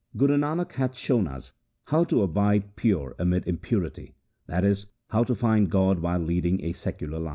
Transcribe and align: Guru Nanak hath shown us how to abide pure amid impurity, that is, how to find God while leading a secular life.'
Guru 0.17 0.35
Nanak 0.35 0.71
hath 0.71 0.97
shown 0.97 1.27
us 1.27 1.51
how 1.83 2.05
to 2.05 2.23
abide 2.23 2.75
pure 2.75 3.15
amid 3.19 3.47
impurity, 3.47 4.15
that 4.47 4.65
is, 4.65 4.87
how 5.11 5.23
to 5.23 5.35
find 5.35 5.69
God 5.69 5.99
while 5.99 6.17
leading 6.17 6.63
a 6.65 6.73
secular 6.73 7.19
life.' 7.19 7.29